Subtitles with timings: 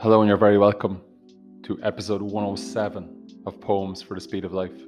[0.00, 1.00] Hello, and you're very welcome
[1.64, 4.80] to episode 107 of Poems for the Speed of Life.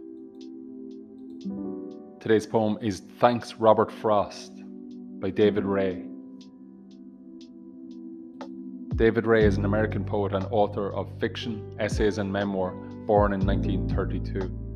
[2.20, 4.52] Today's poem is Thanks Robert Frost
[5.18, 6.04] by David Ray.
[8.94, 12.70] David Ray is an American poet and author of fiction, essays, and memoir
[13.06, 14.69] born in 1932.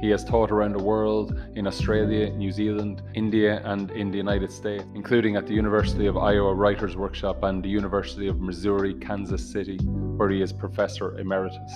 [0.00, 4.52] He has taught around the world in Australia, New Zealand, India, and in the United
[4.52, 9.44] States, including at the University of Iowa Writers Workshop and the University of Missouri, Kansas
[9.44, 11.72] City, where he is Professor Emeritus.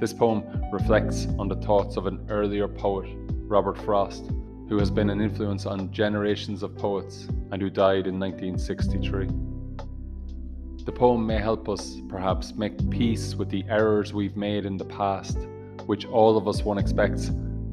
[0.00, 0.42] This poem
[0.72, 3.08] reflects on the thoughts of an earlier poet,
[3.46, 4.32] Robert Frost,
[4.68, 9.28] who has been an influence on generations of poets and who died in 1963.
[10.84, 14.84] The poem may help us, perhaps, make peace with the errors we've made in the
[14.84, 15.38] past
[15.88, 17.30] which all of us one expects,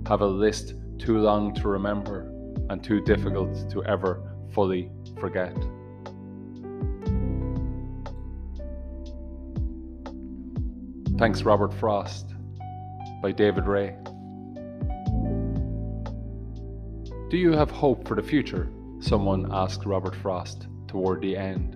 [0.07, 2.31] have a list too long to remember
[2.69, 5.53] and too difficult to ever fully forget.
[11.17, 12.33] Thanks, Robert Frost
[13.21, 13.97] by David Ray.
[17.29, 18.71] Do you have hope for the future?
[19.01, 21.75] Someone asked Robert Frost toward the end.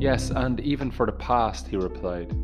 [0.00, 2.34] Yes, and even for the past, he replied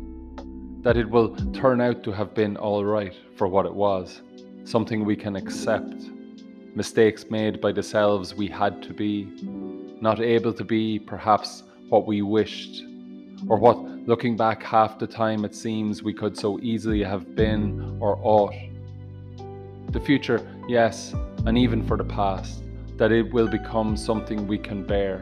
[0.87, 4.21] that it will turn out to have been all right for what it was,
[4.63, 6.05] something we can accept,
[6.75, 9.27] mistakes made by the selves we had to be,
[9.99, 12.85] not able to be perhaps what we wished,
[13.49, 13.77] or what,
[14.07, 18.55] looking back half the time, it seems we could so easily have been or ought.
[19.89, 21.13] The future, yes,
[21.45, 22.63] and even for the past,
[22.95, 25.21] that it will become something we can bear.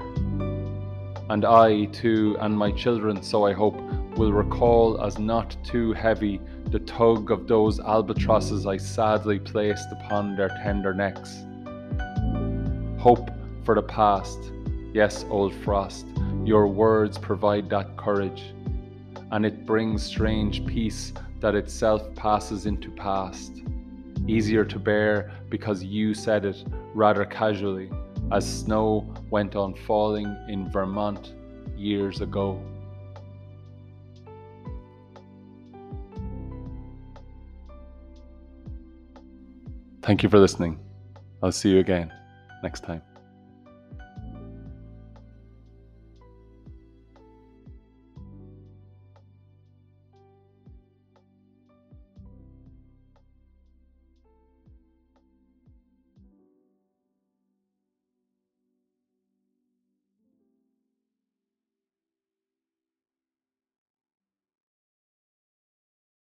[1.27, 3.81] And I, too, and my children, so I hope,
[4.17, 6.39] will recall as not too heavy
[6.71, 11.45] the tug of those albatrosses I sadly placed upon their tender necks.
[12.97, 13.29] Hope
[13.63, 14.39] for the past,
[14.93, 16.05] yes, old frost,
[16.43, 18.53] your words provide that courage,
[19.31, 23.61] and it brings strange peace that itself passes into past.
[24.27, 27.91] Easier to bear because you said it rather casually,
[28.31, 31.33] as snow went on falling in Vermont
[31.75, 32.59] years ago.
[40.05, 40.79] Thank you for listening.
[41.41, 42.13] I'll see you again
[42.61, 43.01] next time.